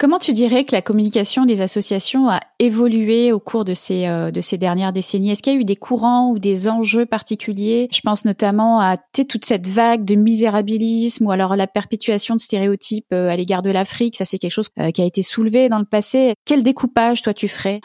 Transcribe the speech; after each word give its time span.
Comment 0.00 0.18
tu 0.18 0.32
dirais 0.32 0.64
que 0.64 0.74
la 0.74 0.80
communication 0.80 1.44
des 1.44 1.60
associations 1.60 2.30
a 2.30 2.40
évolué 2.58 3.32
au 3.32 3.38
cours 3.38 3.66
de 3.66 3.74
ces, 3.74 4.06
euh, 4.06 4.30
de 4.30 4.40
ces 4.40 4.56
dernières 4.56 4.94
décennies? 4.94 5.30
Est-ce 5.30 5.42
qu'il 5.42 5.52
y 5.52 5.56
a 5.56 5.60
eu 5.60 5.66
des 5.66 5.76
courants 5.76 6.30
ou 6.30 6.38
des 6.38 6.70
enjeux 6.70 7.04
particuliers? 7.04 7.86
Je 7.92 8.00
pense 8.00 8.24
notamment 8.24 8.80
à 8.80 8.96
toute 8.96 9.44
cette 9.44 9.66
vague 9.66 10.06
de 10.06 10.14
misérabilisme 10.14 11.26
ou 11.26 11.32
alors 11.32 11.54
la 11.54 11.66
perpétuation 11.66 12.34
de 12.34 12.40
stéréotypes 12.40 13.12
euh, 13.12 13.28
à 13.28 13.36
l'égard 13.36 13.60
de 13.60 13.70
l'Afrique. 13.70 14.16
Ça, 14.16 14.24
c'est 14.24 14.38
quelque 14.38 14.52
chose 14.52 14.70
euh, 14.78 14.90
qui 14.90 15.02
a 15.02 15.04
été 15.04 15.20
soulevé 15.20 15.68
dans 15.68 15.78
le 15.78 15.84
passé. 15.84 16.32
Quel 16.46 16.62
découpage, 16.62 17.20
toi, 17.20 17.34
tu 17.34 17.46
ferais 17.46 17.82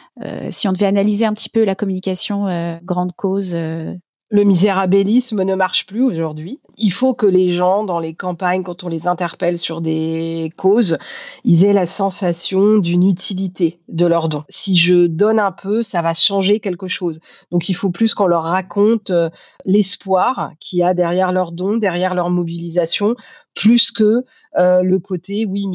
si 0.48 0.66
on 0.66 0.72
devait 0.72 0.86
analyser 0.86 1.26
un 1.26 1.34
petit 1.34 1.50
peu 1.50 1.64
la 1.64 1.74
communication 1.74 2.78
grande 2.82 3.12
cause 3.14 3.54
le 4.36 4.44
misérabilisme 4.44 5.44
ne 5.44 5.54
marche 5.54 5.86
plus 5.86 6.02
aujourd'hui. 6.02 6.60
Il 6.76 6.92
faut 6.92 7.14
que 7.14 7.24
les 7.24 7.54
gens, 7.54 7.84
dans 7.84 8.00
les 8.00 8.12
campagnes, 8.12 8.62
quand 8.62 8.84
on 8.84 8.88
les 8.88 9.08
interpelle 9.08 9.58
sur 9.58 9.80
des 9.80 10.52
causes, 10.58 10.98
ils 11.44 11.64
aient 11.64 11.72
la 11.72 11.86
sensation 11.86 12.76
d'une 12.76 13.08
utilité 13.08 13.80
de 13.88 14.04
leur 14.04 14.28
don. 14.28 14.44
Si 14.50 14.76
je 14.76 15.06
donne 15.06 15.38
un 15.38 15.52
peu, 15.52 15.82
ça 15.82 16.02
va 16.02 16.12
changer 16.12 16.60
quelque 16.60 16.86
chose. 16.86 17.20
Donc 17.50 17.70
il 17.70 17.74
faut 17.74 17.88
plus 17.88 18.12
qu'on 18.12 18.26
leur 18.26 18.42
raconte 18.42 19.08
euh, 19.08 19.30
l'espoir 19.64 20.50
qu'il 20.60 20.80
y 20.80 20.82
a 20.82 20.92
derrière 20.92 21.32
leur 21.32 21.50
don, 21.50 21.78
derrière 21.78 22.14
leur 22.14 22.28
mobilisation, 22.28 23.14
plus 23.56 23.90
que 23.90 24.24
euh, 24.58 24.82
le 24.82 24.98
côté, 25.00 25.46
oui, 25.46 25.66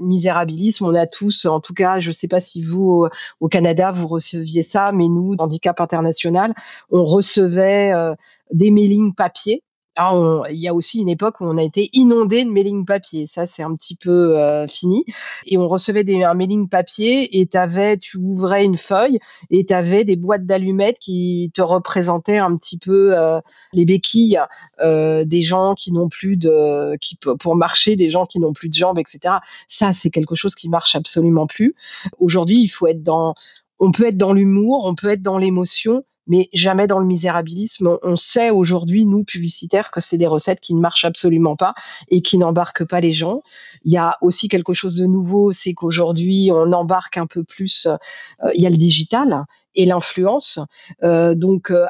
misérabilisme. 0.00 0.86
On 0.86 0.94
a 0.94 1.06
tous, 1.06 1.44
en 1.44 1.60
tout 1.60 1.74
cas, 1.74 2.00
je 2.00 2.08
ne 2.08 2.12
sais 2.12 2.26
pas 2.26 2.40
si 2.40 2.62
vous, 2.62 3.06
au, 3.40 3.48
Canada, 3.48 3.92
vous 3.92 4.08
receviez 4.08 4.64
ça, 4.64 4.86
mais 4.92 5.06
nous, 5.06 5.36
Handicap 5.38 5.80
International, 5.80 6.54
on 6.90 7.04
recevait 7.04 7.92
euh, 7.92 8.14
des 8.52 8.70
mailings 8.70 9.14
papier 9.14 9.62
ah, 9.98 10.42
il 10.50 10.58
y 10.58 10.68
a 10.68 10.74
aussi 10.74 11.00
une 11.00 11.08
époque 11.08 11.40
où 11.40 11.46
on 11.46 11.56
a 11.56 11.62
été 11.62 11.88
inondé 11.94 12.44
de 12.44 12.50
mailing 12.50 12.84
papier. 12.84 13.26
Ça, 13.26 13.46
c'est 13.46 13.62
un 13.62 13.74
petit 13.74 13.96
peu 13.96 14.38
euh, 14.38 14.68
fini. 14.68 15.06
Et 15.46 15.56
on 15.56 15.68
recevait 15.68 16.04
des, 16.04 16.22
un 16.22 16.34
mailing 16.34 16.68
papier 16.68 17.40
et 17.40 17.46
t'avais, 17.46 17.96
tu 17.96 18.18
ouvrais 18.18 18.64
une 18.64 18.76
feuille 18.76 19.18
et 19.50 19.64
tu 19.64 19.72
avais 19.72 20.04
des 20.04 20.16
boîtes 20.16 20.44
d'allumettes 20.44 20.98
qui 20.98 21.50
te 21.54 21.62
représentaient 21.62 22.36
un 22.36 22.56
petit 22.58 22.78
peu 22.78 23.16
euh, 23.18 23.40
les 23.72 23.86
béquilles 23.86 24.38
euh, 24.82 25.24
des 25.24 25.40
gens 25.40 25.74
qui 25.74 25.92
n'ont 25.92 26.10
plus 26.10 26.36
de, 26.36 26.96
qui 27.00 27.16
pour 27.16 27.56
marcher, 27.56 27.96
des 27.96 28.10
gens 28.10 28.26
qui 28.26 28.38
n'ont 28.38 28.52
plus 28.52 28.68
de 28.68 28.74
jambes, 28.74 28.98
etc. 28.98 29.36
Ça, 29.68 29.94
c'est 29.94 30.10
quelque 30.10 30.34
chose 30.34 30.54
qui 30.54 30.68
marche 30.68 30.94
absolument 30.94 31.46
plus. 31.46 31.74
Aujourd'hui, 32.18 32.60
il 32.60 32.68
faut 32.68 32.86
être 32.86 33.02
dans, 33.02 33.34
on 33.78 33.92
peut 33.92 34.08
être 34.08 34.18
dans 34.18 34.34
l'humour, 34.34 34.84
on 34.84 34.94
peut 34.94 35.08
être 35.08 35.22
dans 35.22 35.38
l'émotion, 35.38 36.04
mais 36.26 36.48
jamais 36.52 36.86
dans 36.86 36.98
le 36.98 37.06
misérabilisme. 37.06 37.98
On 38.02 38.16
sait 38.16 38.50
aujourd'hui, 38.50 39.06
nous, 39.06 39.24
publicitaires, 39.24 39.90
que 39.90 40.00
c'est 40.00 40.18
des 40.18 40.26
recettes 40.26 40.60
qui 40.60 40.74
ne 40.74 40.80
marchent 40.80 41.04
absolument 41.04 41.56
pas 41.56 41.74
et 42.08 42.22
qui 42.22 42.38
n'embarquent 42.38 42.84
pas 42.84 43.00
les 43.00 43.12
gens. 43.12 43.42
Il 43.84 43.92
y 43.92 43.98
a 43.98 44.18
aussi 44.20 44.48
quelque 44.48 44.74
chose 44.74 44.96
de 44.96 45.06
nouveau, 45.06 45.52
c'est 45.52 45.74
qu'aujourd'hui, 45.74 46.50
on 46.52 46.72
embarque 46.72 47.16
un 47.16 47.26
peu 47.26 47.44
plus, 47.44 47.86
euh, 47.86 48.50
il 48.54 48.62
y 48.62 48.66
a 48.66 48.70
le 48.70 48.76
digital 48.76 49.44
et 49.76 49.86
l'influence. 49.86 50.58
Euh, 51.04 51.34
donc, 51.34 51.70
euh, 51.70 51.86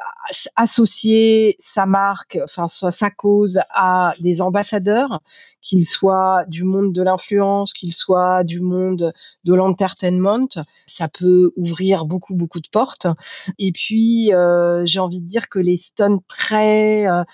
associer 0.57 1.57
sa 1.61 1.87
marque, 1.87 2.39
enfin 2.45 2.67
sa 2.69 3.11
cause 3.11 3.61
à 3.71 4.15
des 4.21 4.43
ambassadeurs, 4.43 5.21
qu'ils 5.63 5.87
soient 5.87 6.45
du 6.49 6.65
monde 6.65 6.93
de 6.93 7.03
l'influence, 7.03 7.73
qu'ils 7.73 7.95
soient 7.95 8.45
du 8.45 8.61
monde 8.61 9.13
de 9.45 9.55
l'entertainment, 9.55 10.49
ça 10.87 11.09
peut 11.09 11.53
ouvrir 11.57 12.05
beaucoup 12.05 12.35
beaucoup 12.35 12.61
de 12.61 12.69
portes. 12.69 13.07
Et 13.59 13.73
puis, 13.73 14.33
euh, 14.33 14.83
j'ai 14.85 15.01
envie 15.01 15.23
de 15.23 15.29
dire 15.29 15.49
que 15.49 15.59
les 15.59 15.77
stunts 15.77 16.21
très 16.29 17.09
euh, 17.09 17.25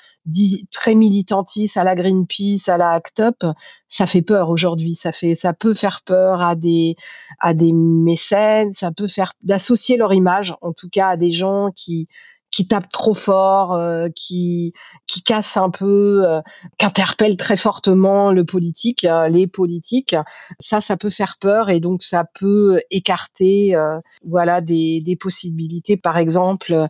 très 0.71 0.95
militantistes 0.95 1.77
à 1.77 1.85
la 1.85 1.95
Greenpeace, 1.95 2.69
à 2.69 2.77
la 2.77 2.93
ACT 2.93 3.21
UP, 3.21 3.45
ça 3.93 4.07
fait 4.07 4.23
peur 4.23 4.51
aujourd'hui. 4.51 4.95
Ça 4.95 5.13
fait, 5.13 5.37
ça 5.37 5.53
peut 5.53 5.75
faire 5.75 6.01
peur 6.05 6.41
à 6.41 6.57
des 6.57 6.97
à 7.39 7.55
des 7.55 7.73
mécènes, 7.73 8.73
ça 8.75 8.91
peut 8.91 9.07
faire 9.07 9.35
d'associer 9.43 9.97
leur 9.97 10.13
image, 10.15 10.55
en 10.63 10.73
tout 10.73 10.89
cas 10.89 11.11
à 11.11 11.17
des 11.17 11.31
gens 11.31 11.71
qui 11.77 12.09
qui 12.51 12.67
tapent 12.67 12.93
trop 12.93 13.15
fort, 13.15 13.73
euh, 13.75 14.09
qui 14.15 14.73
qui 15.07 15.23
cassent 15.23 15.57
un 15.57 15.71
peu, 15.71 16.23
euh, 16.27 16.41
qui 16.79 16.87
interpellent 16.87 17.37
très 17.37 17.57
fortement 17.57 18.33
le 18.33 18.45
politique, 18.45 19.05
euh, 19.05 19.29
les 19.29 19.47
politiques. 19.47 20.17
Ça, 20.61 20.81
ça 20.81 20.97
peut 20.97 21.11
faire 21.11 21.37
peur 21.41 21.71
et 21.71 21.81
donc 21.81 22.03
ça 22.03 22.25
peut 22.39 22.81
écarter, 22.91 23.75
voilà, 24.25 24.61
des, 24.61 25.01
des 25.01 25.17
possibilités. 25.17 25.97
Par 25.97 26.19
exemple, 26.19 26.89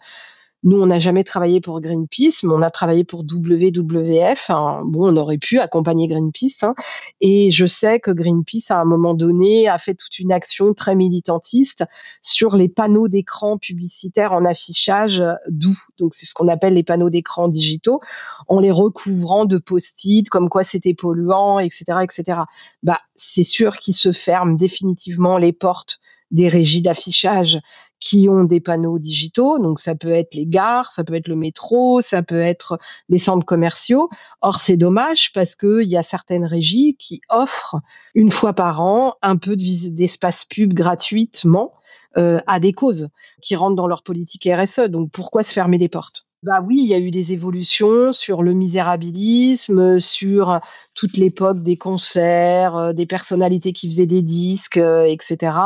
nous, 0.65 0.81
on 0.81 0.87
n'a 0.87 1.01
jamais 1.01 1.25
travaillé 1.25 1.61
pour 1.61 1.81
Greenpeace, 1.81 2.45
mais 2.45 2.53
on 2.53 2.63
a 2.63 2.71
travaillé 2.71 3.03
pour 3.03 3.25
WWF. 3.25 4.51
Hein. 4.51 4.83
Bon, 4.87 5.13
on 5.13 5.17
aurait 5.17 5.39
pu 5.39 5.59
accompagner 5.59 6.07
Greenpeace. 6.07 6.63
Hein. 6.63 6.75
Et 7.21 7.51
je 7.51 7.67
sais 7.67 7.99
que 7.99 8.13
Greenpeace, 8.13 8.71
à 8.71 8.81
un 8.81 8.85
moment 8.85 9.15
donné, 9.15 9.69
a 9.69 9.79
fait 9.79 9.95
toute 9.95 10.21
une 10.21 10.31
action 10.31 10.73
très 10.73 10.95
militantiste 10.95 11.85
sur 12.23 12.55
les 12.55 12.69
panneaux 12.69 13.09
d'écran 13.09 13.59
publicitaires 13.59 14.33
en 14.33 14.45
affichage 14.45 15.23
doux. 15.49 15.79
Donc, 15.99 16.15
c'est 16.15 16.27
ce 16.27 16.35
qu'on 16.35 16.49
appelle 16.49 16.75
les 16.75 16.85
panneaux 16.85 17.11
d'écran 17.11 17.49
digitaux, 17.49 18.01
en 18.47 18.61
les 18.61 18.71
recouvrant 18.71 19.47
de 19.47 19.59
post-it, 19.59 20.29
comme 20.29 20.49
quoi 20.49 20.63
c'était 20.63 20.95
polluant, 20.95 21.59
etc., 21.59 21.85
etc. 22.05 22.43
Bah, 22.85 23.01
c'est 23.17 23.45
sûr 23.45 23.79
qu'ils 23.79 23.97
se 23.97 24.13
ferment 24.13 24.55
définitivement 24.55 25.39
les 25.39 25.53
portes 25.53 25.99
des 26.31 26.49
régies 26.49 26.83
d'affichage 26.83 27.61
qui 28.03 28.29
ont 28.29 28.43
des 28.43 28.61
panneaux 28.61 28.99
digitaux. 28.99 29.61
Donc 29.61 29.79
ça 29.79 29.95
peut 29.95 30.11
être 30.11 30.35
les 30.35 30.45
gares, 30.45 30.93
ça 30.93 31.05
peut 31.05 31.15
être 31.15 31.29
le 31.29 31.37
métro, 31.37 32.03
ça 32.03 32.23
peut 32.23 32.41
être 32.41 32.79
les 33.09 33.19
centres 33.19 33.47
commerciaux. 33.47 34.11
Or 34.41 34.61
c'est 34.61 34.77
dommage 34.77 35.33
parce 35.33 35.55
qu'il 35.55 35.89
y 35.89 35.97
a 35.97 36.03
certaines 36.03 36.45
régies 36.45 36.97
qui 36.99 37.21
offrent 37.31 37.77
une 38.15 38.33
fois 38.33 38.55
par 38.55 38.81
an 38.81 39.15
un 39.23 39.37
peu 39.37 39.55
d'espace 39.57 40.45
pub 40.45 40.75
gratuitement 40.75 41.73
euh, 42.19 42.41
à 42.49 42.59
des 42.59 42.73
causes 42.73 43.09
qui 43.41 43.55
rentrent 43.55 43.77
dans 43.77 43.87
leur 43.87 44.03
politique 44.03 44.49
RSE. 44.53 44.89
Donc 44.89 45.13
pourquoi 45.13 45.45
se 45.45 45.53
fermer 45.53 45.79
les 45.79 45.89
portes? 45.89 46.27
Bah 46.43 46.61
oui, 46.61 46.79
il 46.83 46.89
y 46.89 46.95
a 46.95 46.99
eu 46.99 47.13
des 47.13 47.33
évolutions 47.33 48.13
sur 48.13 48.43
le 48.43 48.53
misérabilisme, 48.53 50.01
sur 50.01 50.59
toute 50.93 51.17
l'époque 51.17 51.63
des 51.63 51.77
concerts, 51.77 52.77
euh, 52.77 52.93
des 52.93 53.07
personnalités 53.07 53.73
qui 53.73 53.87
faisaient 53.87 54.07
des 54.07 54.23
disques, 54.23 54.77
euh, 54.77 55.05
etc. 55.05 55.57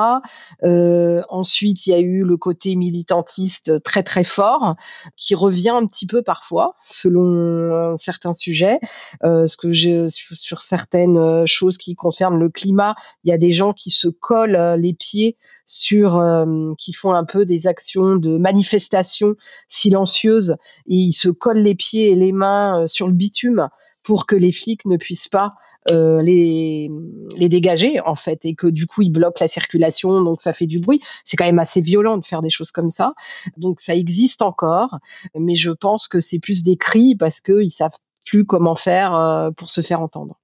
Euh, 0.65 1.23
ensuite, 1.31 1.87
il 1.87 1.91
y 1.91 1.95
a 1.95 1.99
eu 2.01 2.25
le 2.25 2.37
côté 2.37 2.77
militantiste 2.77 3.83
très 3.85 4.03
très 4.03 4.25
fort, 4.25 4.77
qui 5.17 5.35
revient 5.35 5.71
un 5.71 5.87
petit 5.87 6.07
peu 6.07 6.21
parfois, 6.21 6.75
selon 6.85 7.97
certains 7.97 8.35
sujets. 8.35 8.79
ce 9.23 9.57
que 9.57 9.73
j'ai 9.73 10.09
sur 10.11 10.61
certaines 10.61 11.47
choses 11.47 11.79
qui 11.79 11.95
concernent 11.95 12.39
le 12.39 12.51
climat, 12.51 12.97
il 13.25 13.31
y 13.31 13.33
a 13.33 13.39
des 13.39 13.53
gens 13.53 13.73
qui 13.73 13.91
se 13.91 14.09
collent 14.09 14.77
les 14.79 14.93
pieds 14.93 15.39
sur 15.67 16.17
euh, 16.17 16.73
qui 16.79 16.93
font 16.93 17.13
un 17.13 17.25
peu 17.25 17.45
des 17.45 17.67
actions 17.67 18.17
de 18.17 18.39
manifestation 18.39 19.35
silencieuses 19.69 20.57
et 20.87 20.95
ils 20.95 21.13
se 21.13 21.29
collent 21.29 21.63
les 21.63 21.75
pieds 21.75 22.11
et 22.11 22.15
les 22.15 22.33
mains 22.33 22.83
euh, 22.83 22.87
sur 22.87 23.07
le 23.07 23.13
bitume 23.13 23.69
pour 24.03 24.27
que 24.27 24.37
les 24.37 24.53
flics 24.53 24.85
ne 24.85 24.97
puissent 24.97 25.29
pas 25.29 25.55
euh, 25.91 26.21
les, 26.21 26.91
les 27.37 27.49
dégager 27.49 28.01
en 28.01 28.17
fait 28.17 28.45
et 28.45 28.55
que 28.55 28.67
du 28.67 28.87
coup 28.87 29.03
ils 29.03 29.11
bloquent 29.11 29.39
la 29.41 29.47
circulation 29.49 30.23
donc 30.23 30.41
ça 30.41 30.53
fait 30.53 30.67
du 30.67 30.81
bruit. 30.81 31.01
C'est 31.25 31.37
quand 31.37 31.45
même 31.45 31.61
assez 31.61 31.81
violent 31.81 32.19
de 32.19 32.25
faire 32.25 32.43
des 32.43 32.51
choses 32.51 32.73
comme 32.73 32.91
ça. 32.91 33.15
Donc 33.57 33.81
ça 33.81 33.95
existe 33.95 34.43
encore 34.43 34.99
mais 35.39 35.55
je 35.55 35.71
pense 35.71 36.09
que 36.09 36.21
c'est 36.21 36.39
plus 36.41 36.63
des 36.63 36.77
cris 36.77 37.15
parce 37.15 37.41
qu'ils 37.41 37.71
savent 37.71 37.97
plus 38.27 38.45
comment 38.45 38.75
faire 38.75 39.15
euh, 39.15 39.51
pour 39.51 39.71
se 39.71 39.81
faire 39.81 40.01
entendre. 40.01 40.39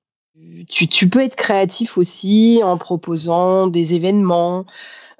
Tu, 0.69 0.89
tu 0.89 1.09
peux 1.09 1.21
être 1.21 1.37
créatif 1.37 1.99
aussi 1.99 2.61
en 2.65 2.79
proposant 2.79 3.67
des 3.67 3.95
événements 3.95 4.65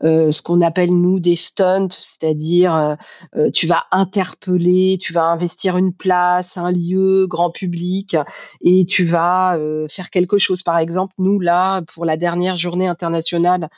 ce 0.03 0.43
qu'on 0.43 0.61
appelle 0.61 0.91
nous 0.91 1.21
des 1.21 1.37
stunts, 1.37 1.89
c'est-à-dire 1.91 2.75
euh, 2.75 2.95
euh, 3.37 3.51
tu 3.51 3.67
vas 3.67 3.85
interpeller, 3.91 4.99
tu 5.01 5.13
vas 5.13 5.25
investir 5.25 5.77
une 5.77 5.95
place, 5.95 6.57
un 6.57 6.73
lieu 6.73 7.27
grand 7.27 7.51
public 7.51 8.17
et 8.61 8.85
tu 8.85 9.05
vas 9.05 9.59
faire 9.89 10.11
quelque 10.11 10.39
chose. 10.39 10.63
Par 10.63 10.79
exemple, 10.79 11.15
nous 11.19 11.41
là 11.41 11.83
pour 11.95 12.05
la 12.05 12.17
dernière 12.17 12.57
journée 12.57 12.87
internationale 12.87 13.69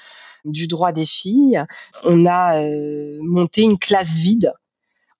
du 0.45 0.67
droit 0.67 0.93
des 0.93 1.07
filles, 1.07 1.65
on 2.05 2.27
a 2.27 2.61
monté 3.23 3.63
une 3.63 3.79
classe 3.79 4.15
vide 4.15 4.53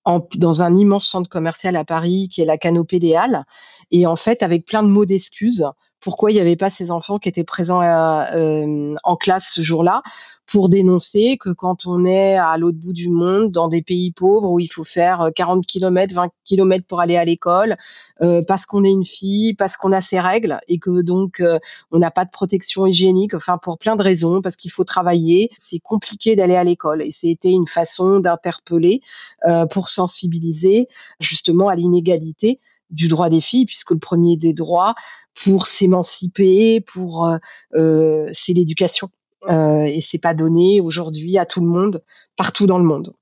en, 0.05 0.27
dans 0.37 0.63
un 0.63 0.75
immense 0.77 1.09
centre 1.09 1.29
commercial 1.29 1.77
à 1.77 1.85
Paris 1.85 2.29
qui 2.31 2.43
est 2.43 2.47
la 2.47 2.59
Canopée 2.59 3.01
des 3.01 3.15
Halles. 3.15 3.45
Et 3.91 4.07
en 4.07 4.17
fait, 4.17 4.43
avec 4.43 4.67
plein 4.67 4.83
de 4.83 4.89
mots 4.89 5.07
d'excuses, 5.07 5.65
pourquoi 6.05 6.31
il 6.31 6.35
n'y 6.35 6.41
avait 6.41 6.55
pas 6.55 6.71
ces 6.71 6.91
enfants 6.91 7.19
qui 7.19 7.31
étaient 7.31 7.45
présents 7.45 7.81
euh, 7.83 8.95
en 9.03 9.17
classe 9.17 9.51
ce 9.51 9.63
jour-là 9.63 10.03
pour 10.47 10.69
dénoncer 10.69 11.39
que 11.39 11.51
quand 11.51 11.87
on 11.87 12.05
est 12.05 12.37
à 12.37 12.57
l'autre 12.59 12.79
bout 12.79 12.93
du 12.93 13.09
monde, 13.09 13.51
dans 13.51 13.69
des 13.69 13.83
pays 13.83 14.13
pauvres 14.13 14.51
où 14.51 14.61
il 14.61 14.71
faut 14.71 14.85
faire 14.85 15.31
40 15.35 15.67
km, 15.67 16.15
20 16.15 16.29
km 16.45 16.87
pour 16.87 17.01
aller 17.01 17.17
à 17.17 17.25
l'école, 17.25 17.77
euh, 18.21 18.43
parce 18.47 18.67
qu'on 18.67 18.85
est 18.85 18.91
une 18.91 19.07
fille, 19.07 19.55
parce 19.55 19.77
qu'on 19.77 19.93
a 19.93 20.01
ses 20.01 20.21
règles 20.21 20.61
et 20.69 20.79
que 20.79 21.03
donc 21.03 21.41
euh, 21.41 21.59
on 21.91 21.99
n'a 21.99 22.11
pas 22.11 22.25
de 22.25 22.31
protection 22.31 22.87
hygiénique, 22.87 23.35
enfin 23.35 23.59
pour 23.59 23.79
plein 23.79 23.97
de 23.97 24.03
raisons, 24.03 24.43
parce 24.43 24.57
qu'il 24.57 24.71
faut 24.71 24.85
travailler, 24.85 25.51
c'est 25.61 25.79
compliqué 25.79 26.37
d'aller 26.37 26.57
à 26.57 26.65
l'école. 26.65 27.03
Et 27.03 27.13
c'était 27.13 27.51
une 27.51 27.67
façon 27.67 28.21
d'interpeller 28.21 29.01
euh, 29.47 29.67
pour 29.67 29.89
sensibiliser 29.89 30.89
justement 31.21 31.69
à 31.69 31.75
l'inégalité 31.75 32.61
du 32.95 33.09
droit 33.09 33.29
des 33.29 33.41
filles, 33.41 33.67
puisque 33.67 33.91
le 33.91 33.99
premier 33.99 34.37
des 34.37 34.55
droits 34.55 34.95
pour 35.35 35.67
s'émanciper, 35.67 36.81
pour 36.81 37.29
c'est 37.73 38.53
l'éducation 38.53 39.09
euh, 39.49 39.85
et 39.85 40.01
c'est 40.01 40.19
pas 40.19 40.35
donné 40.35 40.81
aujourd'hui 40.81 41.39
à 41.39 41.47
tout 41.47 41.61
le 41.61 41.67
monde 41.67 42.03
partout 42.37 42.67
dans 42.67 42.79
le 42.79 42.85
monde. 42.85 43.15